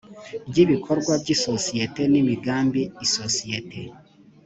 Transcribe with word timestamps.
ry 0.47 0.57
ibikorwa 0.63 1.13
by 1.21 1.29
isosiyete 1.35 2.01
n 2.11 2.13
imigambi 2.21 2.81
isosiyete 3.05 3.81